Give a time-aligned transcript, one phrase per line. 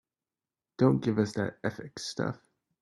[0.79, 2.41] Don't give us that ethics stuff.